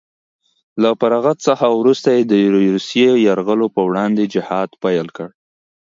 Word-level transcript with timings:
له 0.81 0.89
فراغت 0.99 1.37
څخه 1.47 1.65
وروسته 1.79 2.09
یې 2.15 2.21
د 2.25 2.33
روسیې 2.75 3.11
یرغلګرو 3.27 3.67
په 3.75 3.81
وړاندې 3.89 4.23
جهاد 4.33 4.69
پیل 4.83 5.07
کړ 5.17 5.29